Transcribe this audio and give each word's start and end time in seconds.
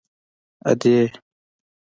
_ادې!!! 0.69 0.99